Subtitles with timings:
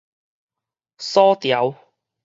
[0.97, 1.75] 鎖著